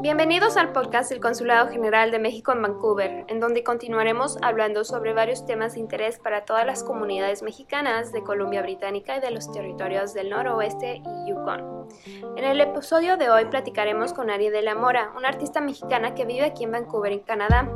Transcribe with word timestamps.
Bienvenidos 0.00 0.56
al 0.56 0.72
podcast 0.72 1.10
del 1.10 1.18
Consulado 1.18 1.70
General 1.70 2.12
de 2.12 2.20
México 2.20 2.52
en 2.52 2.62
Vancouver, 2.62 3.24
en 3.26 3.40
donde 3.40 3.64
continuaremos 3.64 4.38
hablando 4.42 4.84
sobre 4.84 5.12
varios 5.12 5.44
temas 5.44 5.74
de 5.74 5.80
interés 5.80 6.20
para 6.20 6.44
todas 6.44 6.64
las 6.64 6.84
comunidades 6.84 7.42
mexicanas 7.42 8.12
de 8.12 8.22
Columbia 8.22 8.62
Británica 8.62 9.16
y 9.16 9.20
de 9.20 9.32
los 9.32 9.50
territorios 9.50 10.14
del 10.14 10.30
noroeste 10.30 11.02
y 11.04 11.28
Yukon. 11.28 11.88
En 12.36 12.44
el 12.44 12.60
episodio 12.60 13.16
de 13.16 13.28
hoy 13.28 13.46
platicaremos 13.46 14.12
con 14.12 14.30
Ari 14.30 14.50
de 14.50 14.62
la 14.62 14.76
Mora, 14.76 15.12
una 15.16 15.30
artista 15.30 15.60
mexicana 15.60 16.14
que 16.14 16.26
vive 16.26 16.44
aquí 16.44 16.62
en 16.62 16.70
Vancouver, 16.70 17.10
en 17.10 17.20
Canadá. 17.20 17.68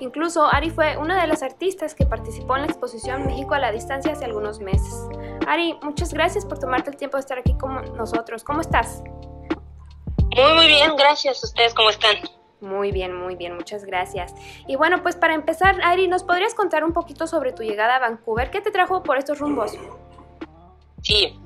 Incluso 0.00 0.46
Ari 0.46 0.70
fue 0.70 0.96
una 0.96 1.20
de 1.20 1.26
las 1.26 1.42
artistas 1.42 1.94
que 1.94 2.06
participó 2.06 2.56
en 2.56 2.62
la 2.62 2.68
exposición 2.68 3.26
México 3.26 3.52
a 3.52 3.58
la 3.58 3.70
distancia 3.70 4.12
hace 4.12 4.24
algunos 4.24 4.60
meses. 4.60 5.06
Ari, 5.46 5.78
muchas 5.82 6.14
gracias 6.14 6.46
por 6.46 6.58
tomarte 6.58 6.88
el 6.88 6.96
tiempo 6.96 7.18
de 7.18 7.20
estar 7.20 7.38
aquí 7.38 7.52
con 7.58 7.94
nosotros. 7.98 8.44
¿Cómo 8.44 8.62
estás? 8.62 9.02
Muy, 10.36 10.52
muy 10.52 10.66
bien, 10.66 10.94
gracias. 10.96 11.42
¿Ustedes 11.42 11.72
cómo 11.72 11.88
están? 11.88 12.16
Muy 12.60 12.92
bien, 12.92 13.14
muy 13.14 13.36
bien, 13.36 13.54
muchas 13.54 13.84
gracias. 13.84 14.34
Y 14.68 14.76
bueno, 14.76 15.02
pues 15.02 15.16
para 15.16 15.34
empezar, 15.34 15.80
Ari, 15.82 16.08
¿nos 16.08 16.24
podrías 16.24 16.54
contar 16.54 16.84
un 16.84 16.92
poquito 16.92 17.26
sobre 17.26 17.52
tu 17.52 17.62
llegada 17.62 17.96
a 17.96 17.98
Vancouver? 18.00 18.50
¿Qué 18.50 18.60
te 18.60 18.70
trajo 18.70 19.02
por 19.02 19.16
estos 19.16 19.38
rumbos? 19.38 19.72
Sí, 21.02 21.38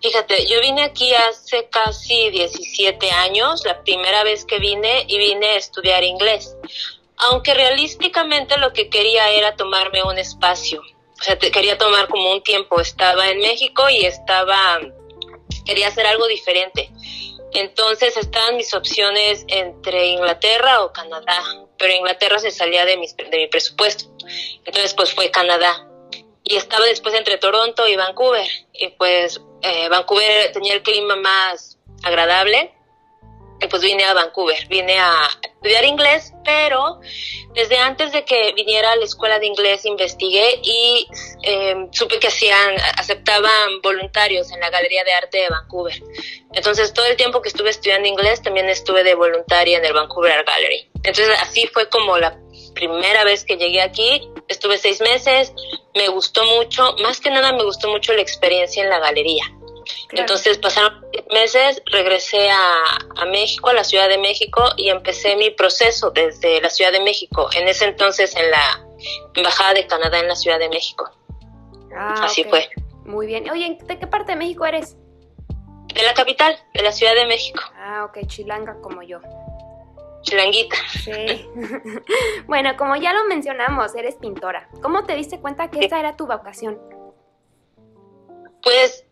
fíjate, 0.00 0.46
yo 0.46 0.58
vine 0.60 0.84
aquí 0.84 1.12
hace 1.12 1.68
casi 1.68 2.30
17 2.30 3.10
años, 3.10 3.62
la 3.66 3.82
primera 3.82 4.24
vez 4.24 4.46
que 4.46 4.58
vine 4.58 5.04
y 5.06 5.18
vine 5.18 5.46
a 5.46 5.56
estudiar 5.56 6.02
inglés. 6.02 6.56
Aunque 7.18 7.52
realísticamente 7.52 8.56
lo 8.56 8.72
que 8.72 8.88
quería 8.88 9.28
era 9.30 9.54
tomarme 9.54 10.02
un 10.02 10.16
espacio. 10.16 10.80
O 10.80 11.22
sea, 11.22 11.38
quería 11.38 11.76
tomar 11.76 12.08
como 12.08 12.32
un 12.32 12.42
tiempo. 12.42 12.80
Estaba 12.80 13.28
en 13.28 13.40
México 13.40 13.90
y 13.90 14.06
estaba, 14.06 14.80
quería 15.66 15.88
hacer 15.88 16.06
algo 16.06 16.26
diferente. 16.26 16.90
Entonces 17.52 18.16
estaban 18.16 18.56
mis 18.56 18.72
opciones 18.74 19.44
entre 19.48 20.06
Inglaterra 20.06 20.84
o 20.84 20.92
Canadá, 20.92 21.42
pero 21.78 21.92
Inglaterra 21.92 22.38
se 22.38 22.50
salía 22.50 22.84
de, 22.84 22.92
de 22.96 23.38
mi 23.38 23.46
presupuesto. 23.48 24.04
Entonces 24.64 24.94
pues 24.94 25.12
fue 25.12 25.30
Canadá. 25.30 25.86
Y 26.42 26.56
estaba 26.56 26.84
después 26.86 27.14
entre 27.14 27.38
Toronto 27.38 27.86
y 27.86 27.96
Vancouver. 27.96 28.48
Y 28.72 28.88
pues 28.90 29.40
eh, 29.62 29.88
Vancouver 29.88 30.52
tenía 30.52 30.74
el 30.74 30.82
clima 30.82 31.16
más 31.16 31.78
agradable 32.02 32.72
y 33.60 33.66
pues 33.66 33.82
vine 33.82 34.04
a 34.04 34.14
Vancouver, 34.14 34.66
vine 34.68 34.98
a 34.98 35.28
estudiar 35.42 35.84
inglés, 35.84 36.32
pero 36.44 37.00
desde 37.54 37.76
antes 37.76 38.12
de 38.12 38.24
que 38.24 38.52
viniera 38.54 38.92
a 38.92 38.96
la 38.96 39.04
escuela 39.04 39.38
de 39.38 39.46
inglés 39.46 39.84
investigué 39.84 40.60
y 40.62 41.06
em, 41.42 41.92
supe 41.92 42.18
que 42.18 42.28
hacían, 42.28 42.76
aceptaban 42.96 43.82
voluntarios 43.82 44.50
en 44.52 44.60
la 44.60 44.70
Galería 44.70 45.04
de 45.04 45.12
Arte 45.12 45.38
de 45.38 45.48
Vancouver. 45.48 46.02
Entonces 46.52 46.94
todo 46.94 47.04
el 47.06 47.16
tiempo 47.16 47.42
que 47.42 47.50
estuve 47.50 47.68
estudiando 47.68 48.08
inglés 48.08 48.42
también 48.42 48.68
estuve 48.70 49.04
de 49.04 49.14
voluntaria 49.14 49.76
en 49.76 49.84
el 49.84 49.92
Vancouver 49.92 50.32
Art 50.32 50.46
Gallery. 50.46 50.88
Entonces 51.02 51.28
así 51.42 51.66
fue 51.66 51.90
como 51.90 52.16
la 52.16 52.38
primera 52.74 53.24
vez 53.24 53.44
que 53.44 53.56
llegué 53.56 53.82
aquí, 53.82 54.30
estuve 54.48 54.78
seis 54.78 55.00
meses, 55.02 55.52
me 55.94 56.08
gustó 56.08 56.44
mucho, 56.44 56.94
más 57.02 57.20
que 57.20 57.30
nada 57.30 57.52
me 57.52 57.64
gustó 57.64 57.88
mucho 57.88 58.14
la 58.14 58.22
experiencia 58.22 58.82
en 58.82 58.88
la 58.88 59.00
galería 59.00 59.44
entonces 60.12 60.58
pasaron 60.58 61.04
meses, 61.32 61.82
regresé 61.86 62.50
a, 62.50 63.24
México, 63.26 63.70
a 63.70 63.74
la 63.74 63.84
Ciudad 63.84 64.08
de 64.08 64.18
México, 64.18 64.62
y 64.76 64.88
empecé 64.88 65.36
mi 65.36 65.50
proceso 65.50 66.10
desde 66.10 66.60
la 66.60 66.70
Ciudad 66.70 66.92
de 66.92 67.00
México, 67.00 67.48
en 67.54 67.68
ese 67.68 67.84
entonces 67.86 68.34
en 68.36 68.50
la 68.50 68.86
Embajada 69.34 69.74
de 69.74 69.86
Canadá 69.86 70.18
en 70.18 70.28
la 70.28 70.36
Ciudad 70.36 70.58
de 70.58 70.68
México. 70.68 71.10
Ah, 71.96 72.24
Así 72.24 72.44
fue. 72.44 72.68
Muy 73.04 73.26
bien. 73.26 73.48
Oye, 73.50 73.78
¿de 73.82 73.98
qué 73.98 74.06
parte 74.06 74.32
de 74.32 74.36
México 74.36 74.66
eres? 74.66 74.96
De 75.94 76.02
la 76.02 76.14
capital, 76.14 76.56
de 76.74 76.82
la 76.82 76.92
Ciudad 76.92 77.14
de 77.14 77.26
México. 77.26 77.60
Ah, 77.76 78.04
ok, 78.04 78.26
chilanga 78.26 78.76
como 78.80 79.02
yo. 79.02 79.20
Chilanguita. 80.22 80.76
Sí. 81.02 81.48
bueno, 82.46 82.76
como 82.76 82.96
ya 82.96 83.12
lo 83.12 83.24
mencionamos, 83.24 83.94
eres 83.94 84.16
pintora. 84.16 84.68
¿Cómo 84.82 85.04
te 85.04 85.16
diste 85.16 85.40
cuenta 85.40 85.70
que 85.70 85.80
esa 85.80 85.98
era 85.98 86.16
tu 86.16 86.26
vocación? 86.26 86.78
Pues 88.62 89.06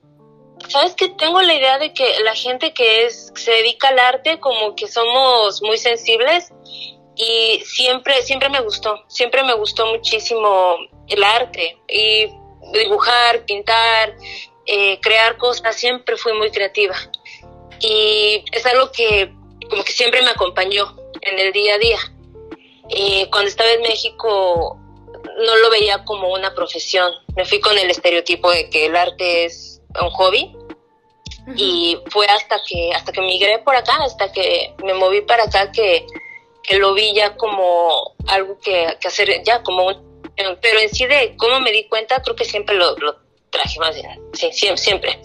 sabes 0.69 0.95
que 0.95 1.09
tengo 1.09 1.41
la 1.43 1.55
idea 1.55 1.79
de 1.79 1.93
que 1.93 2.21
la 2.25 2.35
gente 2.35 2.73
que 2.73 3.07
es 3.07 3.33
se 3.35 3.51
dedica 3.51 3.89
al 3.89 3.99
arte 3.99 4.39
como 4.41 4.75
que 4.75 4.87
somos 4.87 5.63
muy 5.63 5.79
sensibles 5.79 6.53
y 7.17 7.61
siempre 7.65 8.23
siempre 8.23 8.49
me 8.49 8.61
gustó 8.61 9.03
siempre 9.09 9.43
me 9.43 9.55
gustó 9.55 9.87
muchísimo 9.87 10.77
el 11.09 11.25
arte 11.25 11.79
y 11.89 12.29
dibujar 12.73 13.45
pintar 13.45 14.15
eh, 14.71 15.01
crear 15.01 15.39
cosas 15.39 15.75
siempre 15.77 16.19
fui 16.19 16.35
muy 16.35 16.51
creativa. 16.51 16.95
Y 17.81 18.45
es 18.53 18.67
algo 18.67 18.93
que 18.93 19.33
como 19.71 19.83
que 19.83 19.93
siempre 19.93 20.21
me 20.21 20.29
acompañó 20.29 20.95
en 21.23 21.39
el 21.39 21.53
día 21.55 21.75
a 21.75 21.79
día. 21.79 21.99
Cuando 23.31 23.49
estaba 23.49 23.71
en 23.71 23.81
México 23.81 24.79
no 25.39 25.57
lo 25.57 25.71
veía 25.71 26.05
como 26.05 26.29
una 26.35 26.55
profesión. 26.55 27.11
Me 27.35 27.47
fui 27.47 27.61
con 27.61 27.79
el 27.79 27.91
estereotipo 27.91 28.51
de 28.51 28.69
que 28.69 28.87
el 28.87 28.97
arte 28.97 29.47
es 29.47 29.81
un 30.01 30.11
hobby 30.11 30.55
y 31.57 31.99
fue 32.11 32.27
hasta 32.27 32.61
que 32.67 32.93
hasta 32.95 33.13
que 33.13 33.21
migré 33.21 33.59
por 33.61 33.75
acá, 33.75 33.97
hasta 34.03 34.31
que 34.33 34.75
me 34.85 34.95
moví 34.95 35.23
para 35.23 35.45
acá 35.45 35.73
que, 35.73 36.07
lo 36.79 36.93
vi 36.93 37.15
ya 37.15 37.35
como 37.37 38.15
algo 38.27 38.59
que, 38.59 38.87
hacer 38.87 39.43
ya 39.45 39.63
como 39.63 39.87
un 39.87 40.09
pero 40.61 40.79
en 40.79 40.89
sí 40.91 41.07
de 41.07 41.35
cómo 41.37 41.61
me 41.61 41.73
di 41.73 41.85
cuenta 41.89 42.23
creo 42.23 42.37
que 42.37 42.45
siempre 42.45 42.77
lo, 42.77 42.95
traje 43.51 43.81
más 43.81 43.95
bien, 43.95 44.21
sí, 44.35 44.51
siempre. 44.77 45.19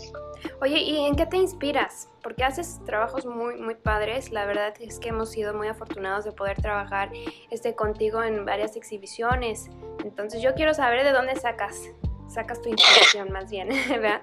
Oye, 0.61 0.79
¿y 0.79 1.05
en 1.05 1.15
qué 1.17 1.25
te 1.25 1.35
inspiras? 1.35 2.07
Porque 2.23 2.45
haces 2.45 2.79
trabajos 2.85 3.25
muy, 3.25 3.55
muy 3.55 3.75
padres. 3.75 4.31
La 4.31 4.45
verdad 4.45 4.73
es 4.79 4.97
que 4.97 5.09
hemos 5.09 5.29
sido 5.29 5.53
muy 5.53 5.67
afortunados 5.67 6.23
de 6.23 6.31
poder 6.31 6.61
trabajar 6.61 7.11
este, 7.51 7.75
contigo 7.75 8.23
en 8.23 8.45
varias 8.45 8.77
exhibiciones. 8.77 9.69
Entonces 10.05 10.41
yo 10.41 10.53
quiero 10.53 10.73
saber 10.73 11.03
de 11.03 11.11
dónde 11.11 11.35
sacas 11.35 11.89
sacas 12.33 12.61
tu 12.61 12.69
inspiración 12.73 13.31
más 13.31 13.49
bien, 13.49 13.69
¿verdad? 13.89 14.21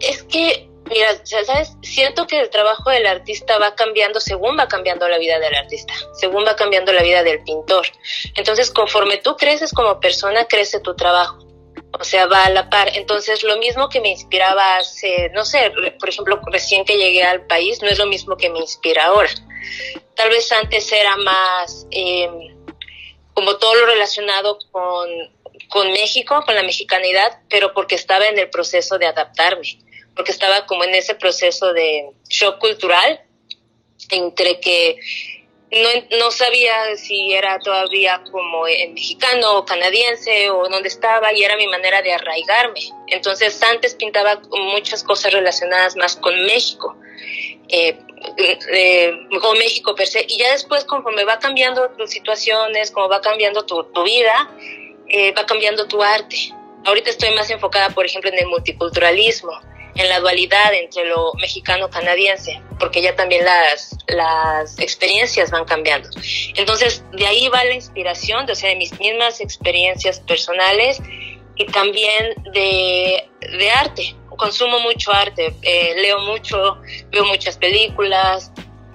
Es 0.00 0.22
que, 0.24 0.68
mira, 0.86 1.20
¿sabes? 1.24 1.72
Siento 1.82 2.26
que 2.26 2.40
el 2.40 2.50
trabajo 2.50 2.90
del 2.90 3.06
artista 3.06 3.58
va 3.58 3.74
cambiando 3.74 4.20
según 4.20 4.58
va 4.58 4.68
cambiando 4.68 5.08
la 5.08 5.18
vida 5.18 5.38
del 5.38 5.54
artista, 5.54 5.92
según 6.14 6.44
va 6.46 6.56
cambiando 6.56 6.92
la 6.92 7.02
vida 7.02 7.22
del 7.22 7.42
pintor. 7.42 7.86
Entonces, 8.34 8.70
conforme 8.70 9.18
tú 9.18 9.36
creces 9.36 9.72
como 9.72 10.00
persona, 10.00 10.46
crece 10.46 10.80
tu 10.80 10.94
trabajo. 10.94 11.38
O 11.98 12.04
sea, 12.04 12.26
va 12.26 12.44
a 12.44 12.50
la 12.50 12.68
par. 12.68 12.90
Entonces, 12.94 13.42
lo 13.42 13.56
mismo 13.56 13.88
que 13.88 14.00
me 14.00 14.10
inspiraba 14.10 14.76
hace, 14.76 15.30
no 15.30 15.44
sé, 15.44 15.72
por 15.98 16.08
ejemplo, 16.08 16.40
recién 16.46 16.84
que 16.84 16.96
llegué 16.96 17.24
al 17.24 17.46
país, 17.46 17.80
no 17.82 17.88
es 17.88 17.98
lo 17.98 18.06
mismo 18.06 18.36
que 18.36 18.50
me 18.50 18.58
inspira 18.58 19.06
ahora. 19.06 19.30
Tal 20.14 20.30
vez 20.30 20.50
antes 20.52 20.90
era 20.92 21.16
más 21.16 21.86
em, 21.90 22.56
como 23.34 23.56
todo 23.56 23.74
lo 23.76 23.86
relacionado 23.86 24.58
con 24.70 25.08
con 25.68 25.92
México, 25.92 26.42
con 26.44 26.54
la 26.54 26.62
mexicanidad, 26.62 27.40
pero 27.48 27.72
porque 27.74 27.94
estaba 27.94 28.26
en 28.26 28.38
el 28.38 28.50
proceso 28.50 28.98
de 28.98 29.06
adaptarme, 29.06 29.78
porque 30.14 30.32
estaba 30.32 30.66
como 30.66 30.84
en 30.84 30.94
ese 30.94 31.14
proceso 31.14 31.72
de 31.72 32.10
shock 32.28 32.58
cultural, 32.58 33.20
entre 34.10 34.60
que 34.60 34.96
no, 35.70 36.18
no 36.18 36.30
sabía 36.30 36.96
si 36.96 37.32
era 37.32 37.58
todavía 37.58 38.22
como 38.30 38.66
en 38.66 38.94
mexicano 38.94 39.58
o 39.58 39.64
canadiense 39.64 40.48
o 40.50 40.68
dónde 40.68 40.88
estaba 40.88 41.32
y 41.34 41.42
era 41.42 41.56
mi 41.56 41.66
manera 41.66 42.00
de 42.00 42.12
arraigarme. 42.12 42.80
Entonces 43.08 43.62
antes 43.62 43.94
pintaba 43.94 44.40
muchas 44.72 45.02
cosas 45.02 45.32
relacionadas 45.32 45.94
más 45.96 46.16
con 46.16 46.34
México, 46.46 46.96
eh, 47.68 47.98
eh, 48.72 49.12
con 49.40 49.58
México 49.58 49.94
per 49.94 50.06
se, 50.06 50.24
y 50.26 50.38
ya 50.38 50.52
después 50.52 50.84
conforme 50.84 51.24
va 51.24 51.38
cambiando 51.38 51.90
tus 51.90 52.10
situaciones, 52.10 52.90
como 52.90 53.08
va 53.08 53.20
cambiando 53.20 53.66
tu, 53.66 53.84
tu 53.92 54.02
vida, 54.04 54.50
eh, 55.08 55.32
va 55.32 55.46
cambiando 55.46 55.86
tu 55.86 56.02
arte. 56.02 56.36
Ahorita 56.84 57.10
estoy 57.10 57.34
más 57.34 57.50
enfocada, 57.50 57.90
por 57.90 58.06
ejemplo, 58.06 58.30
en 58.30 58.38
el 58.38 58.46
multiculturalismo, 58.46 59.52
en 59.94 60.08
la 60.08 60.20
dualidad 60.20 60.72
entre 60.74 61.04
lo 61.06 61.32
mexicano-canadiense, 61.40 62.62
porque 62.78 63.02
ya 63.02 63.16
también 63.16 63.44
las, 63.44 63.96
las 64.06 64.78
experiencias 64.78 65.50
van 65.50 65.64
cambiando. 65.64 66.08
Entonces, 66.54 67.04
de 67.12 67.26
ahí 67.26 67.48
va 67.48 67.64
la 67.64 67.74
inspiración, 67.74 68.46
de, 68.46 68.52
o 68.52 68.54
sea, 68.54 68.70
de 68.70 68.76
mis 68.76 68.98
mismas 69.00 69.40
experiencias 69.40 70.20
personales 70.20 71.00
y 71.56 71.66
también 71.66 72.34
de, 72.52 73.28
de 73.40 73.70
arte. 73.70 74.14
Consumo 74.36 74.78
mucho 74.78 75.12
arte, 75.12 75.52
eh, 75.62 75.94
leo 75.96 76.20
mucho, 76.20 76.78
veo 77.10 77.24
muchas 77.24 77.56
películas, 77.56 78.52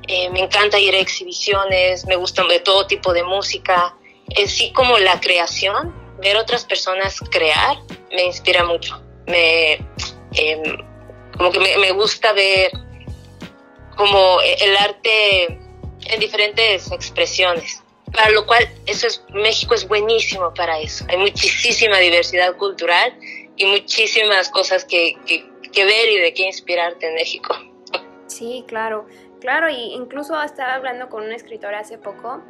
eh, 0.08 0.30
me 0.30 0.40
encanta 0.40 0.80
ir 0.80 0.96
a 0.96 1.00
exhibiciones, 1.00 2.06
me 2.06 2.16
gusta 2.16 2.46
de 2.46 2.60
todo 2.60 2.88
tipo 2.88 3.12
de 3.12 3.24
música. 3.24 3.94
En 4.30 4.48
sí, 4.48 4.72
como 4.72 4.98
la 5.00 5.20
creación, 5.20 5.94
ver 6.24 6.38
otras 6.38 6.66
personas 6.66 7.20
crear 7.30 7.78
me 8.12 8.24
inspira 8.24 8.64
mucho. 8.64 9.02
Me, 9.28 9.74
em, 10.36 10.78
como 11.38 11.52
que 11.52 11.60
me, 11.60 11.92
gusta 11.92 12.34
ver 12.34 12.72
como 13.96 14.40
el 14.42 14.78
arte 14.78 15.46
en 15.46 16.20
diferentes 16.20 16.92
expresiones. 16.92 17.82
Para 18.12 18.30
lo 18.30 18.46
cual, 18.46 18.68
eso 18.86 19.08
es, 19.08 19.24
México 19.30 19.74
es 19.74 19.88
buenísimo 19.88 20.54
para 20.54 20.80
eso. 20.80 21.06
Hay 21.10 21.18
muchísima 21.18 21.98
diversidad 21.98 22.56
cultural 22.58 23.18
y 23.56 23.66
muchísimas 23.66 24.50
cosas 24.50 24.86
que, 24.86 25.16
que 25.26 25.86
ver 25.86 26.10
y 26.10 26.20
de 26.20 26.34
qué 26.34 26.44
inspirarte 26.44 27.08
en 27.08 27.16
México. 27.16 27.56
Sí, 28.28 28.64
claro. 28.68 29.06
Claro, 29.44 29.68
y 29.68 29.94
incluso 29.94 30.42
estaba 30.42 30.74
hablando 30.74 31.10
con 31.10 31.26
un 31.26 31.34
escritor 31.34 31.76
hace 31.76 31.98
poco 31.98 32.42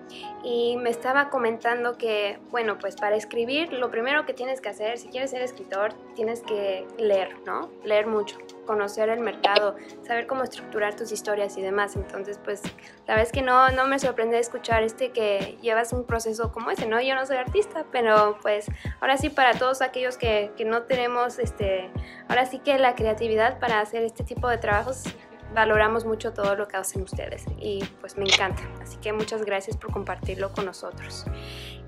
y 0.44 0.78
me 0.78 0.92
estaba 0.92 1.32
comentando 1.32 1.98
que, 1.98 2.38
bueno, 2.52 2.78
pues 2.78 2.96
para 2.98 3.16
escribir 3.16 3.74
lo 3.74 3.90
primero 3.90 4.28
que 4.28 4.34
tienes 4.36 4.62
que 4.62 4.70
hacer, 4.70 5.00
si 5.00 5.08
quieres 5.08 5.32
ser 5.32 5.42
escritor, 5.42 5.92
tienes 6.14 6.44
que 6.44 6.86
leer, 7.00 7.36
¿no? 7.48 7.72
Leer 7.84 8.06
mucho, 8.06 8.38
conocer 8.68 9.10
el 9.10 9.22
mercado, 9.22 9.76
saber 10.04 10.28
cómo 10.28 10.44
estructurar 10.44 10.96
tus 10.96 11.12
historias 11.12 11.58
y 11.58 11.64
demás. 11.64 11.96
Entonces, 11.96 12.40
pues, 12.44 12.62
la 13.08 13.16
verdad 13.16 13.24
es 13.24 13.32
que 13.32 13.42
no, 13.42 13.72
no 13.72 13.88
me 13.88 13.98
sorprende 13.98 14.38
escuchar 14.38 14.84
este 14.84 15.10
que 15.12 15.58
llevas 15.64 15.94
un 15.94 16.06
proceso 16.06 16.52
como 16.52 16.70
ese, 16.70 16.86
¿no? 16.86 17.02
Yo 17.02 17.16
no 17.16 17.26
soy 17.26 17.38
artista, 17.38 17.88
pero 17.92 18.38
pues 18.44 18.68
ahora 19.02 19.18
sí 19.18 19.32
para 19.32 19.54
todos 19.58 19.82
aquellos 19.82 20.16
que, 20.20 20.52
que 20.56 20.64
no 20.64 20.84
tenemos, 20.84 21.40
este, 21.40 21.90
ahora 22.30 22.46
sí 22.46 22.60
que 22.60 22.78
la 22.78 22.94
creatividad 22.94 23.58
para 23.58 23.80
hacer 23.80 24.04
este 24.04 24.24
tipo 24.24 24.48
de 24.48 24.60
trabajos 24.60 25.06
valoramos 25.54 26.06
mucho 26.06 26.34
todo 26.34 26.56
lo 26.56 26.68
que 26.68 26.78
hacen 26.78 27.04
ustedes 27.04 27.46
y 27.60 27.84
pues 28.02 28.18
me 28.18 28.26
encanta. 28.26 28.64
Así 28.82 28.98
que 28.98 29.14
muchas 29.14 29.46
gracias 29.46 29.78
por 29.78 29.92
compartirlo 29.92 30.52
con 30.52 30.66
nosotros. 30.66 31.26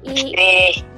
Y 0.04 0.36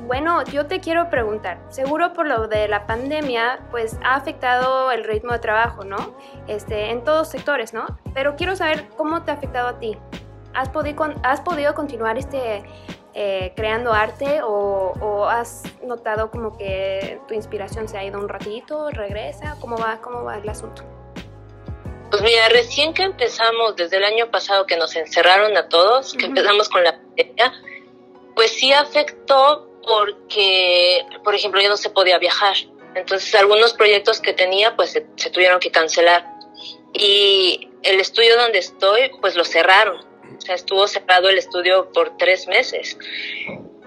bueno, 0.05 0.43
yo 0.45 0.67
te 0.67 0.81
quiero 0.81 1.09
preguntar, 1.09 1.59
seguro 1.69 2.13
por 2.13 2.27
lo 2.27 2.47
de 2.47 2.67
la 2.67 2.85
pandemia, 2.85 3.59
pues 3.71 3.97
ha 4.03 4.15
afectado 4.15 4.91
el 4.91 5.05
ritmo 5.05 5.31
de 5.31 5.39
trabajo, 5.39 5.85
¿no? 5.85 6.15
Este, 6.47 6.91
en 6.91 7.03
todos 7.03 7.29
sectores, 7.29 7.73
¿no? 7.73 7.85
Pero 8.13 8.35
quiero 8.35 8.55
saber 8.55 8.89
cómo 8.97 9.23
te 9.23 9.31
ha 9.31 9.35
afectado 9.35 9.69
a 9.69 9.79
ti. 9.79 9.97
¿Has 10.53 10.69
podido, 10.69 11.13
has 11.23 11.39
podido 11.39 11.73
continuar 11.73 12.17
este, 12.17 12.63
eh, 13.13 13.53
creando 13.55 13.93
arte 13.93 14.41
o, 14.41 14.93
o, 14.99 15.25
has 15.25 15.63
notado 15.85 16.29
como 16.29 16.57
que 16.57 17.21
tu 17.27 17.33
inspiración 17.33 17.87
se 17.87 17.97
ha 17.97 18.03
ido 18.03 18.19
un 18.19 18.27
ratito, 18.27 18.89
regresa? 18.89 19.55
¿Cómo 19.61 19.77
va, 19.77 19.99
cómo 20.01 20.23
va 20.23 20.37
el 20.37 20.49
asunto? 20.49 20.96
Pues 22.09 22.21
mira, 22.21 22.47
recién 22.49 22.93
que 22.93 23.03
empezamos, 23.03 23.75
desde 23.75 23.97
el 23.97 24.05
año 24.05 24.31
pasado 24.31 24.65
que 24.65 24.77
nos 24.77 24.95
encerraron 24.95 25.57
a 25.57 25.67
todos, 25.67 26.13
que 26.13 26.25
empezamos 26.25 26.69
con 26.69 26.83
la 26.83 26.93
pandemia, 26.93 27.53
pues 28.33 28.51
sí 28.51 28.71
afectó 28.71 29.69
porque, 29.85 31.05
por 31.23 31.35
ejemplo, 31.35 31.61
yo 31.61 31.69
no 31.69 31.75
se 31.75 31.89
podía 31.89 32.17
viajar. 32.17 32.55
Entonces 32.95 33.35
algunos 33.35 33.73
proyectos 33.73 34.21
que 34.21 34.33
tenía 34.33 34.75
pues 34.75 34.91
se, 34.91 35.01
tuvieron 35.31 35.59
que 35.59 35.69
cancelar. 35.69 36.25
Y 36.93 37.69
el 37.83 37.99
estudio 37.99 38.37
donde 38.37 38.59
estoy 38.59 39.11
pues 39.19 39.35
lo 39.35 39.43
cerraron. 39.43 39.97
O 40.37 40.41
sea, 40.41 40.55
estuvo 40.55 40.87
cerrado 40.87 41.29
el 41.29 41.37
estudio 41.37 41.91
por 41.91 42.17
tres 42.17 42.47
meses. 42.47 42.97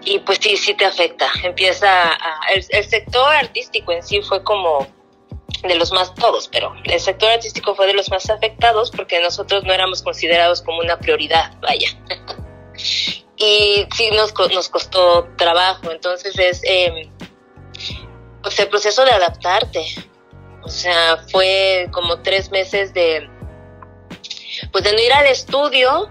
Y 0.04 0.18
pues 0.20 0.38
sí, 0.42 0.56
sí 0.56 0.74
te 0.74 0.84
afecta. 0.84 1.30
Empieza 1.42 2.18
el 2.50 2.84
sector 2.84 3.34
artístico 3.34 3.92
en 3.92 4.02
sí 4.02 4.20
fue 4.22 4.42
como 4.44 4.86
de 5.62 5.74
los 5.74 5.92
más 5.92 6.14
todos, 6.14 6.48
pero 6.48 6.74
el 6.84 7.00
sector 7.00 7.30
artístico 7.30 7.74
fue 7.74 7.86
de 7.86 7.94
los 7.94 8.10
más 8.10 8.28
afectados 8.30 8.90
porque 8.90 9.20
nosotros 9.20 9.64
no 9.64 9.72
éramos 9.72 10.02
considerados 10.02 10.62
como 10.62 10.78
una 10.78 10.98
prioridad, 10.98 11.52
vaya. 11.60 11.88
y 13.36 13.86
sí 13.96 14.10
nos, 14.12 14.34
nos 14.52 14.68
costó 14.68 15.28
trabajo, 15.36 15.90
entonces 15.90 16.38
es 16.38 16.62
eh, 16.64 17.10
pues 18.42 18.58
el 18.58 18.68
proceso 18.68 19.04
de 19.04 19.12
adaptarte. 19.12 19.84
O 20.62 20.68
sea, 20.68 21.24
fue 21.30 21.88
como 21.90 22.20
tres 22.20 22.50
meses 22.50 22.92
de 22.92 23.28
pues 24.72 24.84
de 24.84 24.92
no 24.92 25.00
ir 25.00 25.12
al 25.12 25.26
estudio, 25.26 26.10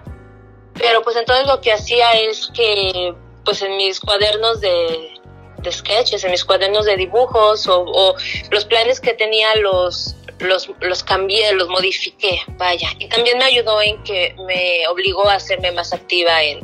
pero 0.74 1.04
pues 1.04 1.16
entonces 1.16 1.46
lo 1.48 1.62
que 1.62 1.72
hacía 1.72 2.12
es 2.14 2.50
que 2.54 3.14
pues 3.46 3.62
en 3.62 3.78
mis 3.78 4.00
cuadernos 4.00 4.60
de 4.60 5.19
de 5.62 5.72
sketches, 5.72 6.24
en 6.24 6.32
mis 6.32 6.44
cuadernos 6.46 6.86
de 6.86 6.96
dibujos 6.96 7.68
o, 7.68 8.16
los 8.52 8.66
planes 8.66 9.00
que 9.00 9.14
tenía 9.14 9.56
los, 9.56 10.16
los, 10.40 10.70
los 10.82 11.04
cambié, 11.04 11.54
los 11.54 11.70
modifiqué, 11.70 12.42
vaya. 12.58 12.90
Y 13.00 13.08
también 13.10 13.38
me 13.38 13.46
ayudó 13.46 13.82
en 13.82 14.02
que 14.04 14.36
me 14.48 14.88
obligó 14.88 15.28
a 15.28 15.36
hacerme 15.36 15.72
más 15.72 15.94
activa 15.94 16.42
en, 16.44 16.60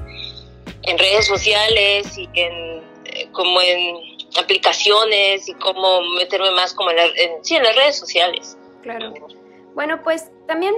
en 0.84 0.98
redes 0.98 1.28
sociales 1.28 2.18
y 2.18 2.30
en 2.34 2.84
eh, 3.16 3.30
como 3.32 3.62
en 3.62 3.98
aplicaciones 4.38 5.48
y 5.48 5.54
cómo 5.54 6.02
meterme 6.18 6.52
más 6.52 6.74
como 6.74 6.92
en, 6.92 6.98
sí, 7.44 7.56
en 7.56 7.64
las 7.64 7.76
redes 7.76 7.98
sociales. 7.98 8.58
Claro. 8.82 9.14
Bueno, 9.74 10.02
pues 10.04 10.30
también 10.48 10.74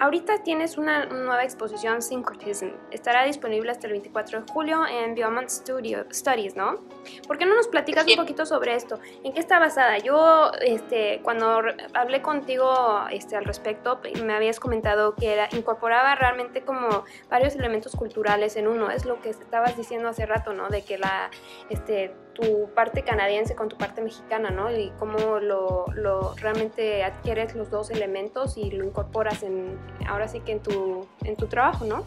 Ahorita 0.00 0.42
tienes 0.42 0.78
una 0.78 1.04
nueva 1.04 1.44
exposición 1.44 2.00
Syncretism. 2.00 2.68
Estará 2.90 3.22
disponible 3.26 3.70
hasta 3.70 3.86
el 3.86 3.92
24 3.92 4.40
de 4.40 4.50
julio 4.50 4.86
en 4.86 5.14
Beaumont 5.14 5.50
Studio, 5.50 6.06
Studies, 6.10 6.56
¿no? 6.56 6.78
¿Por 7.26 7.36
qué 7.36 7.44
no 7.44 7.54
nos 7.54 7.68
platicas 7.68 8.06
un 8.06 8.16
poquito 8.16 8.46
sobre 8.46 8.74
esto? 8.74 8.98
¿En 9.22 9.34
qué 9.34 9.40
está 9.40 9.58
basada? 9.58 9.98
Yo, 9.98 10.52
este, 10.62 11.20
cuando 11.22 11.60
hablé 11.92 12.22
contigo 12.22 13.04
este, 13.10 13.36
al 13.36 13.44
respecto, 13.44 14.00
me 14.24 14.32
habías 14.32 14.58
comentado 14.58 15.14
que 15.16 15.34
era, 15.34 15.50
incorporaba 15.52 16.14
realmente 16.14 16.62
como 16.62 17.04
varios 17.28 17.54
elementos 17.54 17.94
culturales 17.94 18.56
en 18.56 18.68
uno. 18.68 18.90
Es 18.90 19.04
lo 19.04 19.20
que 19.20 19.28
estabas 19.28 19.76
diciendo 19.76 20.08
hace 20.08 20.24
rato, 20.24 20.54
¿no? 20.54 20.70
De 20.70 20.80
que 20.80 20.96
la, 20.96 21.30
este, 21.68 22.14
tu 22.34 22.70
parte 22.74 23.02
canadiense 23.02 23.54
con 23.54 23.68
tu 23.68 23.76
parte 23.76 24.00
mexicana, 24.02 24.50
¿no? 24.50 24.70
Y 24.74 24.92
cómo 24.98 25.38
lo, 25.38 25.86
lo, 25.94 26.34
realmente 26.36 27.02
adquieres 27.04 27.54
los 27.54 27.70
dos 27.70 27.90
elementos 27.90 28.56
y 28.56 28.70
lo 28.70 28.84
incorporas 28.84 29.42
en, 29.42 29.78
ahora 30.06 30.28
sí 30.28 30.40
que 30.40 30.52
en 30.52 30.62
tu, 30.62 31.06
en 31.24 31.36
tu 31.36 31.46
trabajo, 31.46 31.84
¿no? 31.84 32.04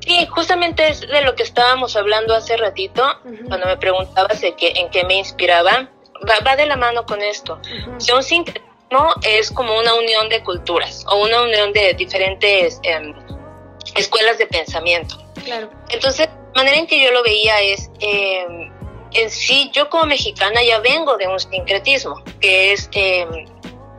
Sí, 0.00 0.26
justamente 0.26 0.88
es 0.88 1.00
de 1.00 1.22
lo 1.22 1.34
que 1.34 1.42
estábamos 1.42 1.96
hablando 1.96 2.34
hace 2.34 2.56
ratito, 2.58 3.02
cuando 3.48 3.66
me 3.66 3.76
preguntabas 3.78 4.40
de 4.40 4.54
en 4.58 4.90
qué 4.90 5.04
me 5.04 5.14
inspiraba, 5.14 5.88
va, 6.46 6.56
de 6.56 6.66
la 6.66 6.76
mano 6.76 7.06
con 7.06 7.22
esto. 7.22 7.58
Uh 7.86 8.14
un 8.14 8.22
sincretismo 8.22 9.14
es 9.22 9.50
como 9.50 9.78
una 9.78 9.94
unión 9.94 10.28
de 10.28 10.42
culturas 10.42 11.04
o 11.08 11.24
una 11.24 11.42
unión 11.42 11.72
de 11.72 11.94
diferentes 11.94 12.80
em, 12.82 13.14
escuelas 13.96 14.38
de 14.38 14.46
pensamiento. 14.46 15.16
Claro. 15.42 15.70
Entonces, 15.88 16.28
la 16.54 16.62
manera 16.62 16.76
en 16.76 16.86
que 16.86 17.02
yo 17.02 17.10
lo 17.10 17.22
veía 17.22 17.60
es, 17.60 17.90
eh, 18.00 18.70
en 19.14 19.30
sí, 19.30 19.70
yo 19.72 19.88
como 19.88 20.06
mexicana 20.06 20.62
ya 20.62 20.80
vengo 20.80 21.16
de 21.16 21.26
un 21.26 21.38
sincretismo, 21.38 22.22
que 22.40 22.72
es 22.72 22.88
eh, 22.92 23.26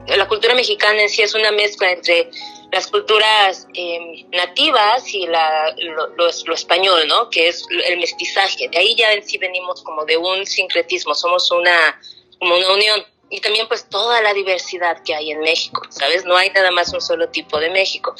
la 0.08 0.28
cultura 0.28 0.54
mexicana 0.54 1.02
en 1.02 1.10
sí 1.10 1.22
es 1.22 1.34
una 1.34 1.52
mezcla 1.52 1.92
entre 1.92 2.30
las 2.72 2.88
culturas 2.88 3.68
eh, 3.74 4.26
nativas 4.32 5.14
y 5.14 5.26
la, 5.28 5.74
lo, 6.18 6.54
español, 6.54 7.08
¿no? 7.08 7.30
Que 7.30 7.48
es 7.48 7.66
el 7.88 8.00
mestizaje. 8.00 8.68
De 8.70 8.78
ahí 8.78 8.96
ya 8.96 9.14
en 9.14 9.24
sí 9.24 9.38
venimos 9.38 9.82
como 9.84 10.06
de 10.06 10.18
un 10.18 10.46
sincretismo, 10.46 11.16
somos 11.16 11.50
una, 11.52 12.00
como 12.40 12.56
una 12.56 12.74
unión. 12.74 13.06
Y 13.30 13.40
también 13.42 13.68
pues 13.68 13.90
toda 13.90 14.22
la 14.22 14.34
diversidad 14.34 15.02
que 15.04 15.16
hay 15.16 15.32
en 15.32 15.40
México, 15.40 15.82
¿sabes? 15.90 16.26
No 16.26 16.36
hay 16.36 16.50
nada 16.52 16.70
más 16.72 16.94
un 16.94 17.02
solo 17.02 17.30
tipo 17.30 17.60
de 17.60 17.70
México. 17.70 18.14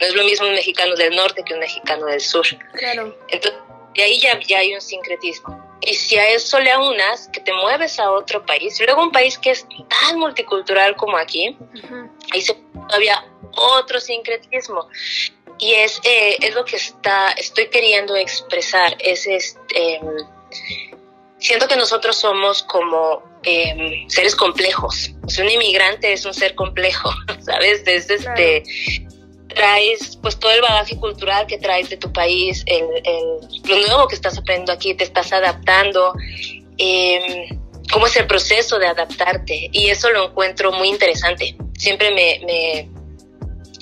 No 0.00 0.06
es 0.06 0.14
lo 0.14 0.24
mismo 0.24 0.46
un 0.46 0.54
mexicano 0.54 0.96
del 0.96 1.14
norte 1.14 1.44
que 1.44 1.54
un 1.54 1.60
mexicano 1.60 2.06
del 2.06 2.20
sur. 2.20 2.46
Claro. 2.72 3.16
Entonces, 3.28 3.60
de 3.94 4.02
ahí 4.02 4.18
ya, 4.18 4.40
ya 4.40 4.58
hay 4.58 4.74
un 4.74 4.80
sincretismo. 4.80 5.67
Y 5.80 5.94
si 5.94 6.16
a 6.16 6.28
eso 6.30 6.58
le 6.58 6.70
aunas 6.72 7.28
que 7.32 7.40
te 7.40 7.52
mueves 7.52 7.98
a 7.98 8.10
otro 8.10 8.44
país, 8.44 8.80
luego 8.80 9.02
un 9.02 9.12
país 9.12 9.38
que 9.38 9.50
es 9.50 9.66
tan 9.88 10.18
multicultural 10.18 10.96
como 10.96 11.16
aquí, 11.16 11.56
ahí 12.32 12.42
se 12.42 12.54
todavía 12.88 13.24
otro 13.52 14.00
sincretismo. 14.00 14.88
Y 15.58 15.74
es, 15.74 16.00
eh, 16.04 16.36
es 16.40 16.54
lo 16.54 16.64
que 16.64 16.76
está, 16.76 17.32
estoy 17.32 17.68
queriendo 17.68 18.14
expresar, 18.16 18.96
es 19.00 19.26
este, 19.26 20.00
siento 21.38 21.66
que 21.68 21.76
nosotros 21.76 22.16
somos 22.16 22.62
como 22.62 23.22
em, 23.42 24.08
seres 24.08 24.34
complejos. 24.34 25.10
un 25.38 25.48
inmigrante 25.48 26.12
es 26.12 26.24
un 26.24 26.34
ser 26.34 26.54
complejo, 26.54 27.10
¿sabes? 27.40 27.84
Desde 27.84 28.14
este 28.14 28.62
traes 29.58 30.16
pues 30.22 30.38
todo 30.38 30.52
el 30.52 30.60
bagaje 30.60 30.96
cultural 30.96 31.46
que 31.48 31.58
traes 31.58 31.90
de 31.90 31.96
tu 31.96 32.12
país, 32.12 32.62
el, 32.66 32.86
lo 33.64 33.86
nuevo 33.88 34.06
que 34.06 34.14
estás 34.14 34.38
aprendiendo 34.38 34.72
aquí, 34.72 34.94
te 34.94 35.02
estás 35.02 35.32
adaptando, 35.32 36.14
em, 36.78 37.58
cómo 37.92 38.06
es 38.06 38.16
el 38.16 38.28
proceso 38.28 38.78
de 38.78 38.86
adaptarte 38.86 39.68
y 39.72 39.88
eso 39.88 40.10
lo 40.10 40.26
encuentro 40.26 40.70
muy 40.70 40.88
interesante. 40.88 41.56
Siempre 41.76 42.12
me, 42.12 42.40
me 42.46 42.88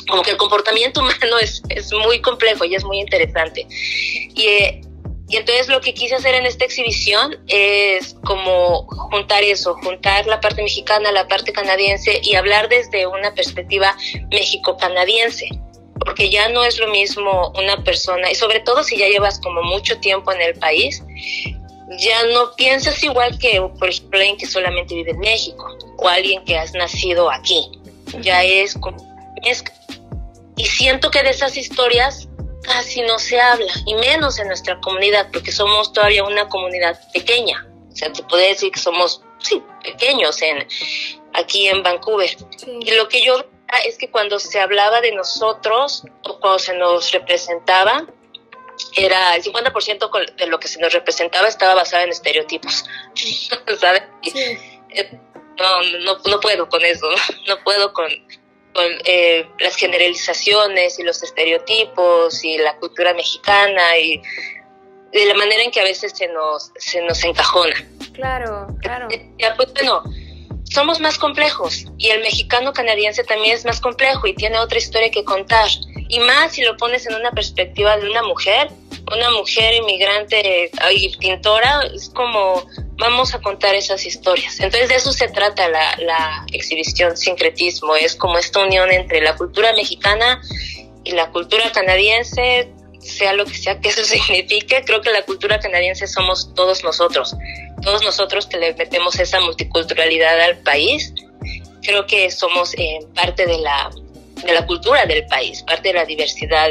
como 0.09 0.23
que 0.23 0.31
el 0.31 0.39
comportamiento 0.39 1.01
humano 1.03 1.39
es, 1.43 1.63
es, 1.69 1.93
muy 1.93 2.23
complejo 2.23 2.65
y 2.65 2.75
es 2.75 2.85
muy 2.85 2.99
interesante. 2.99 3.67
Y, 3.69 4.47
eh, 4.47 4.81
y 5.29 5.37
entonces 5.37 5.69
lo 5.69 5.83
que 5.83 5.93
quise 5.93 6.15
hacer 6.15 6.37
en 6.37 6.47
esta 6.47 6.65
exhibición 6.65 7.37
es 7.49 8.17
como 8.25 8.87
juntar 8.87 9.43
eso, 9.43 9.75
juntar 9.83 10.27
la 10.27 10.41
parte 10.41 10.63
mexicana, 10.63 11.13
la 11.13 11.29
parte 11.29 11.53
canadiense 11.53 12.21
y 12.23 12.37
hablar 12.37 12.71
desde 12.71 13.07
una 13.07 13.35
perspectiva 13.35 13.95
mexico-canadiense 14.31 15.49
porque 16.05 16.31
ya 16.31 16.49
no 16.49 16.65
es 16.65 16.79
lo 16.79 16.89
mismo 16.89 17.53
una 17.59 17.83
persona, 17.83 18.31
y 18.31 18.35
sobre 18.35 18.61
todo 18.61 18.85
si 18.85 18.97
ya 18.97 19.09
llevas 19.09 19.41
como 19.41 19.63
mucho 19.63 19.99
tiempo 19.99 20.33
en 20.33 20.41
el 20.43 20.55
país, 20.55 21.03
ya 21.99 22.25
no 22.25 22.55
piensas 22.57 23.03
igual 23.03 23.39
que, 23.39 23.61
por 23.79 23.89
ejemplo, 23.89 24.19
alguien 24.19 24.37
que 24.37 24.47
solamente 24.47 24.95
vive 24.95 25.13
en 25.13 25.21
México 25.21 25.77
o 25.99 26.09
alguien 26.09 26.45
que 26.45 26.59
has 26.59 26.73
nacido 26.73 27.31
aquí. 27.31 27.71
Ya 28.21 28.43
es 28.43 28.75
como... 28.75 28.97
y 30.57 30.65
siento 30.67 31.11
que 31.11 31.23
de 31.23 31.31
esas 31.31 31.57
historias 31.57 32.29
casi 32.63 33.03
no 33.03 33.19
se 33.19 33.41
habla, 33.41 33.73
y 33.87 33.95
menos 33.95 34.39
en 34.41 34.49
nuestra 34.49 34.81
comunidad, 34.81 35.29
porque 35.33 35.53
somos 35.53 35.93
todavía 35.93 36.25
una 36.25 36.49
comunidad 36.49 37.01
pequeña. 37.13 37.67
O 37.93 37.97
sea, 37.97 38.13
te 38.13 38.23
puede 38.25 38.49
decir 38.49 38.73
que 38.73 38.81
somos, 38.81 39.23
sí, 39.39 39.63
pequeños 39.83 40.43
en, 40.43 40.67
aquí 41.33 41.69
en 41.69 41.83
Vancouver. 41.83 42.37
Y 42.81 42.91
lo 42.91 43.09
que 43.09 43.25
yo 43.25 43.45
es 43.85 43.99
que 43.99 44.11
cuando 44.11 44.39
se 44.39 44.61
hablaba 44.61 45.01
de 45.01 45.13
nosotros 45.13 46.05
o 46.23 46.41
cuando 46.41 46.59
se 46.59 46.75
nos 46.75 47.13
representaba, 47.13 48.07
era 48.97 49.35
el 49.37 49.43
50% 49.43 50.37
de 50.37 50.47
lo 50.47 50.61
que 50.61 50.69
se 50.69 50.81
nos 50.81 50.93
representaba 50.93 51.49
estaba 51.49 51.75
basado 51.75 52.05
en 52.05 52.11
estereotipos, 52.11 52.85
¿sabes? 53.81 54.03
Eh, 54.91 55.19
no, 55.59 55.83
no, 56.01 56.19
no, 56.27 56.41
puedo 56.41 56.69
con 56.69 56.85
eso, 56.85 57.09
no 57.49 57.63
puedo 57.65 57.93
con, 57.93 58.09
con 58.75 58.87
eh, 59.05 59.49
las 59.59 59.77
generalizaciones 59.77 60.99
y 60.99 61.03
los 61.03 61.23
estereotipos 61.23 62.45
y 62.45 62.59
la 62.59 62.77
cultura 62.77 63.15
mexicana 63.15 63.97
y 63.99 64.21
de 65.13 65.27
la 65.27 65.35
manera 65.35 65.63
en 65.63 65.71
que 65.71 65.81
a 65.81 65.85
veces 65.85 66.13
se 66.15 66.29
nos, 66.29 66.73
se 66.77 67.01
nos 67.03 67.23
encajona. 67.25 67.75
Claro, 68.13 68.67
claro. 68.81 69.09
Ya, 69.39 69.55
pues 69.57 69.73
bueno, 69.73 70.03
somos 70.71 71.01
más 71.01 71.19
complejos 71.19 71.85
y 71.99 72.11
el 72.11 72.21
mexicano 72.21 72.73
canadiense 72.73 73.25
también 73.25 73.55
es 73.55 73.65
más 73.65 73.81
complejo 73.81 74.27
y 74.27 74.35
tiene 74.35 74.59
otra 74.59 74.79
historia 74.79 75.11
que 75.11 75.25
contar. 75.25 75.69
Y 76.09 76.21
más 76.21 76.53
si 76.53 76.63
lo 76.63 76.77
pones 76.77 77.07
en 77.07 77.15
una 77.15 77.31
perspectiva 77.33 77.97
de 77.97 78.09
una 78.09 78.23
mujer, 78.23 78.69
una 79.13 79.31
mujer 79.31 79.75
inmigrante 79.75 80.71
y 80.93 81.17
pintora, 81.17 81.81
es 81.95 82.11
como 82.11 82.67
vamos 82.99 83.35
a 83.35 83.41
contar 83.41 83.75
esas 83.75 84.05
historias. 84.05 84.59
Entonces 84.61 84.89
de 84.89 84.97
eso 84.97 85.13
se 85.13 85.29
trata 85.29 85.69
la, 85.69 85.97
la 85.99 86.47
exhibición 86.53 87.17
sincretismo, 87.17 87.95
es 87.95 88.17
como 88.17 88.39
esta 88.39 88.65
unión 88.65 88.91
entre 88.91 89.21
la 89.21 89.37
cultura 89.37 89.73
mexicana 89.75 90.41
y 91.05 91.13
la 91.13 91.31
cultura 91.31 91.71
canadiense, 91.73 92.69
sea 93.01 93.33
lo 93.33 93.45
que 93.45 93.55
sea 93.55 93.81
que 93.81 93.89
eso 93.89 94.05
signifique, 94.05 94.83
creo 94.85 95.01
que 95.01 95.11
la 95.11 95.23
cultura 95.23 95.59
canadiense 95.59 96.07
somos 96.07 96.55
todos 96.55 96.85
nosotros 96.85 97.35
todos 97.83 98.03
nosotros 98.03 98.47
que 98.47 98.59
le 98.59 98.75
metemos 98.75 99.19
esa 99.19 99.41
multiculturalidad 99.41 100.41
al 100.41 100.59
país, 100.59 101.13
creo 101.83 102.07
que 102.07 102.31
somos 102.31 102.75
eh, 102.75 102.99
parte 103.15 103.47
de 103.47 103.59
la, 103.59 103.91
de 104.45 104.53
la 104.53 104.67
cultura 104.67 105.07
del 105.07 105.25
país, 105.27 105.63
parte 105.63 105.89
de 105.89 105.95
la 105.95 106.05
diversidad 106.05 106.69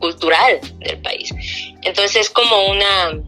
cultural 0.00 0.60
del 0.78 1.00
país. 1.02 1.30
Entonces 1.82 2.16
es 2.16 2.30
como 2.30 2.68
una 2.68 3.20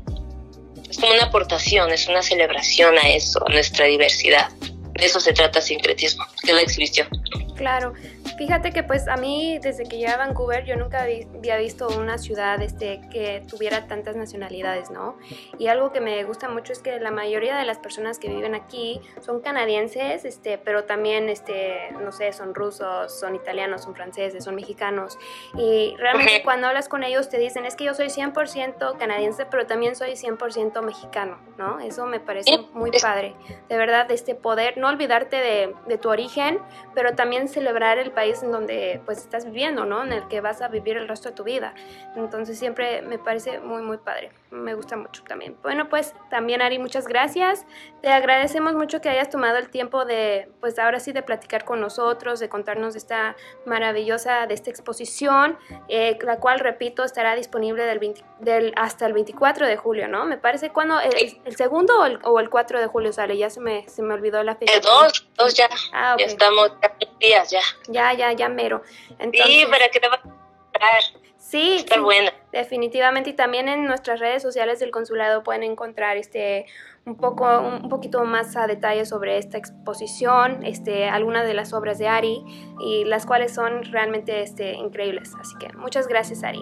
es 0.88 0.98
como 0.98 1.12
una 1.12 1.24
aportación, 1.24 1.92
es 1.92 2.08
una 2.08 2.22
celebración 2.22 2.96
a 2.98 3.10
eso, 3.10 3.40
a 3.46 3.52
nuestra 3.52 3.86
diversidad. 3.86 4.50
De 4.94 5.06
eso 5.06 5.20
se 5.20 5.32
trata 5.32 5.60
sincretismo, 5.60 6.24
que 6.42 6.50
es 6.50 6.56
la 6.56 6.62
exhibición. 6.62 7.08
Claro, 7.60 7.92
Fíjate 8.40 8.72
que 8.72 8.82
pues 8.82 9.06
a 9.06 9.18
mí 9.18 9.58
desde 9.58 9.84
que 9.84 9.98
llegué 9.98 10.08
a 10.08 10.16
Vancouver 10.16 10.64
yo 10.64 10.74
nunca 10.74 11.02
había 11.02 11.58
visto 11.58 11.88
una 11.88 12.16
ciudad 12.16 12.62
este, 12.62 13.02
que 13.12 13.42
tuviera 13.46 13.86
tantas 13.86 14.16
nacionalidades, 14.16 14.90
¿no? 14.90 15.18
Y 15.58 15.66
algo 15.66 15.92
que 15.92 16.00
me 16.00 16.24
gusta 16.24 16.48
mucho 16.48 16.72
es 16.72 16.78
que 16.78 16.98
la 17.00 17.10
mayoría 17.10 17.58
de 17.58 17.66
las 17.66 17.76
personas 17.76 18.18
que 18.18 18.28
viven 18.28 18.54
aquí 18.54 19.02
son 19.20 19.42
canadienses, 19.42 20.24
este, 20.24 20.56
pero 20.56 20.84
también, 20.84 21.28
este, 21.28 21.92
no 22.00 22.12
sé, 22.12 22.32
son 22.32 22.54
rusos, 22.54 23.12
son 23.20 23.34
italianos, 23.34 23.82
son 23.82 23.94
franceses, 23.94 24.42
son 24.42 24.54
mexicanos. 24.54 25.18
Y 25.58 25.94
realmente 25.98 26.42
cuando 26.42 26.66
hablas 26.66 26.88
con 26.88 27.04
ellos 27.04 27.28
te 27.28 27.36
dicen, 27.36 27.66
es 27.66 27.76
que 27.76 27.84
yo 27.84 27.92
soy 27.92 28.06
100% 28.06 28.96
canadiense, 28.96 29.44
pero 29.44 29.66
también 29.66 29.96
soy 29.96 30.12
100% 30.12 30.80
mexicano, 30.80 31.38
¿no? 31.58 31.78
Eso 31.80 32.06
me 32.06 32.20
parece 32.20 32.56
muy 32.72 32.90
padre. 33.02 33.34
De 33.68 33.76
verdad, 33.76 34.10
este 34.10 34.34
poder, 34.34 34.78
no 34.78 34.88
olvidarte 34.88 35.36
de, 35.36 35.74
de 35.86 35.98
tu 35.98 36.08
origen, 36.08 36.58
pero 36.94 37.14
también 37.14 37.49
celebrar 37.50 37.98
el 37.98 38.12
país 38.12 38.42
en 38.42 38.52
donde 38.52 39.00
pues 39.04 39.18
estás 39.18 39.44
viviendo, 39.44 39.84
¿no? 39.84 40.02
En 40.02 40.12
el 40.12 40.28
que 40.28 40.40
vas 40.40 40.62
a 40.62 40.68
vivir 40.68 40.96
el 40.96 41.08
resto 41.08 41.30
de 41.30 41.34
tu 41.34 41.44
vida. 41.44 41.74
Entonces 42.16 42.58
siempre 42.58 43.02
me 43.02 43.18
parece 43.18 43.60
muy, 43.60 43.82
muy 43.82 43.98
padre. 43.98 44.32
Me 44.50 44.74
gusta 44.74 44.96
mucho 44.96 45.22
también. 45.24 45.56
Bueno, 45.62 45.88
pues 45.88 46.14
también 46.28 46.62
Ari, 46.62 46.78
muchas 46.78 47.06
gracias. 47.06 47.66
Te 48.02 48.08
agradecemos 48.08 48.74
mucho 48.74 49.00
que 49.00 49.08
hayas 49.08 49.30
tomado 49.30 49.58
el 49.58 49.68
tiempo 49.68 50.04
de, 50.04 50.50
pues 50.60 50.78
ahora 50.78 50.98
sí, 51.00 51.12
de 51.12 51.22
platicar 51.22 51.64
con 51.64 51.80
nosotros, 51.80 52.40
de 52.40 52.48
contarnos 52.48 52.94
de 52.94 52.98
esta 52.98 53.36
maravillosa, 53.66 54.46
de 54.46 54.54
esta 54.54 54.70
exposición, 54.70 55.58
eh, 55.88 56.18
la 56.22 56.38
cual, 56.38 56.60
repito, 56.60 57.04
estará 57.04 57.34
disponible 57.36 57.84
del, 57.84 58.14
del 58.40 58.72
hasta 58.76 59.06
el 59.06 59.12
24 59.12 59.66
de 59.66 59.76
julio, 59.76 60.08
¿no? 60.08 60.24
Me 60.24 60.38
parece 60.38 60.70
cuando, 60.70 60.98
el, 61.00 61.56
segundo 61.56 61.94
o 62.24 62.40
el, 62.40 62.50
4 62.50 62.80
de 62.80 62.86
julio 62.86 63.12
sale, 63.12 63.36
ya 63.36 63.50
se 63.50 63.60
me, 63.60 63.88
se 63.88 64.02
me 64.02 64.14
olvidó 64.14 64.42
la 64.42 64.56
fecha. 64.56 64.74
El 64.74 64.82
2, 64.82 65.29
2 65.40 65.54
ya. 65.54 65.68
Ah, 65.92 66.16
Ya 66.18 66.26
estamos, 66.26 66.72
días 67.18 67.50
ya. 67.50 67.60
Ya, 67.88 68.12
ya, 68.12 68.32
ya 68.32 68.48
mero. 68.48 68.82
sí, 69.18 69.64
para 69.70 69.88
que 69.88 70.00
te 70.00 70.08
va 70.08 70.16
a 70.16 71.00
Sí, 71.38 71.84
sí 71.90 71.98
buena. 71.98 72.32
definitivamente. 72.52 73.30
Y 73.30 73.32
también 73.32 73.68
en 73.68 73.84
nuestras 73.86 74.20
redes 74.20 74.42
sociales 74.42 74.78
del 74.78 74.90
consulado 74.92 75.42
pueden 75.42 75.62
encontrar 75.64 76.16
este 76.16 76.66
un 77.06 77.16
poco 77.16 77.46
un 77.58 77.88
poquito 77.88 78.22
más 78.24 78.56
a 78.56 78.66
detalle 78.66 79.04
sobre 79.06 79.38
esta 79.38 79.56
exposición, 79.58 80.64
este 80.64 81.08
algunas 81.08 81.46
de 81.46 81.54
las 81.54 81.72
obras 81.72 81.98
de 81.98 82.06
Ari 82.08 82.44
y 82.80 83.04
las 83.04 83.26
cuales 83.26 83.52
son 83.54 83.82
realmente 83.90 84.42
este 84.42 84.74
increíbles. 84.74 85.32
Así 85.40 85.54
que 85.58 85.72
muchas 85.76 86.06
gracias, 86.06 86.44
Ari. 86.44 86.60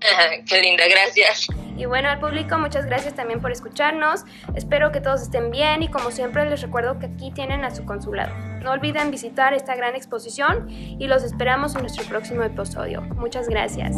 Qué 0.48 0.60
linda, 0.60 0.84
gracias. 0.88 1.46
Y 1.80 1.86
bueno, 1.86 2.10
al 2.10 2.20
público, 2.20 2.58
muchas 2.58 2.84
gracias 2.84 3.14
también 3.14 3.40
por 3.40 3.52
escucharnos. 3.52 4.26
Espero 4.54 4.92
que 4.92 5.00
todos 5.00 5.22
estén 5.22 5.50
bien 5.50 5.82
y 5.82 5.88
como 5.88 6.10
siempre 6.10 6.44
les 6.44 6.60
recuerdo 6.60 6.98
que 6.98 7.06
aquí 7.06 7.30
tienen 7.30 7.64
a 7.64 7.74
su 7.74 7.86
consulado. 7.86 8.34
No 8.62 8.72
olviden 8.72 9.10
visitar 9.10 9.54
esta 9.54 9.74
gran 9.74 9.96
exposición 9.96 10.68
y 10.68 11.06
los 11.06 11.22
esperamos 11.22 11.74
en 11.76 11.80
nuestro 11.80 12.04
próximo 12.04 12.42
episodio. 12.42 13.00
Muchas 13.00 13.48
gracias. 13.48 13.96